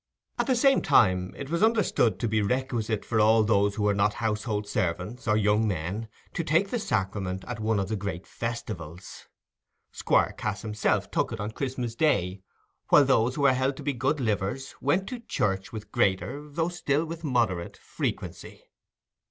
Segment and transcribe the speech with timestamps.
[0.39, 4.15] At the same time, it was understood to be requisite for all who were not
[4.15, 9.27] household servants, or young men, to take the sacrament at one of the great festivals:
[9.91, 12.41] Squire Cass himself took it on Christmas day;
[12.89, 16.69] while those who were held to be "good livers" went to church with greater, though
[16.69, 18.63] still with moderate, frequency.